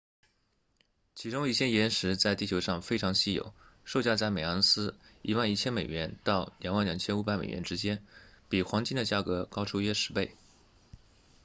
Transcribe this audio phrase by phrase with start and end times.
[1.13, 3.53] 其中一些岩石在地球上非常稀有
[3.85, 8.03] 售价在每盎司 11,000 美元到 22,500 美元之间
[8.49, 10.35] 比黄金的价格高出约十倍